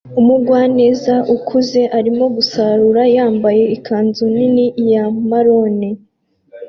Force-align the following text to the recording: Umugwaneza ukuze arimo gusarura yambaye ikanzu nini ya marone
Umugwaneza 0.19 1.15
ukuze 1.35 1.81
arimo 1.97 2.25
gusarura 2.35 3.01
yambaye 3.15 3.63
ikanzu 3.75 4.23
nini 4.35 4.65
ya 4.91 5.03
marone 5.29 5.89